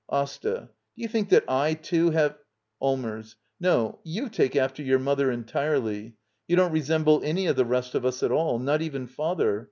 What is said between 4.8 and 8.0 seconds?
your mother en tirely. You don't resemble any of the rest